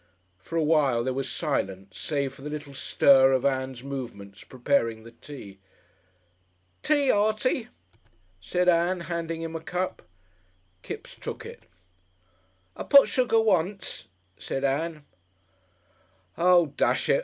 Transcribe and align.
For 0.39 0.55
a 0.57 0.63
while 0.63 1.03
there 1.03 1.13
was 1.13 1.29
silence, 1.29 1.95
save 1.99 2.33
for 2.33 2.41
the 2.41 2.49
little 2.49 2.73
stir 2.73 3.31
of 3.33 3.45
Ann's 3.45 3.83
movements 3.83 4.43
preparing 4.43 5.03
the 5.03 5.11
tea. 5.11 5.59
"Tea, 6.81 7.11
Artie," 7.11 7.67
said 8.41 8.67
Ann, 8.67 9.01
handing 9.01 9.43
him 9.43 9.55
a 9.55 9.59
cup. 9.61 10.01
Kipps 10.81 11.13
took 11.15 11.45
it. 11.45 11.65
"I 12.75 12.81
put 12.81 13.09
sugar 13.09 13.39
once," 13.39 14.07
said 14.39 14.63
Ann. 14.63 15.05
"Oo, 16.39 16.73
dash 16.75 17.07
it! 17.07 17.19